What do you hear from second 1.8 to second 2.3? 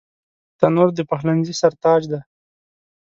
تاج دی